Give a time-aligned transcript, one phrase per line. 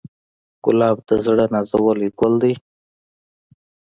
[0.63, 2.53] ګلاب د زړه نازولی ګل دی.